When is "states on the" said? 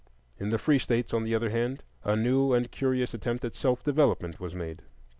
0.79-1.35